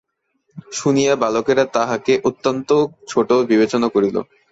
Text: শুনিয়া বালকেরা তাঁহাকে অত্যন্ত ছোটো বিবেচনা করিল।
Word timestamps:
শুনিয়া 0.71 1.13
বালকেরা 1.15 1.63
তাঁহাকে 1.73 2.13
অত্যন্ত 2.23 2.69
ছোটো 3.07 3.35
বিবেচনা 3.49 3.87
করিল। 3.89 4.15